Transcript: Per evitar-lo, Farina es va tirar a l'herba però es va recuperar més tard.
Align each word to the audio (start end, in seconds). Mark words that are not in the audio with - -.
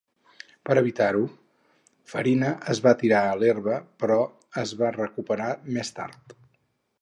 Per 0.67 0.75
evitar-lo, 0.79 1.19
Farina 2.13 2.49
es 2.75 2.81
va 2.87 2.93
tirar 3.03 3.21
a 3.27 3.35
l'herba 3.43 3.77
però 4.05 4.19
es 4.63 4.73
va 4.81 4.91
recuperar 4.97 5.51
més 5.77 5.95
tard. 6.01 6.37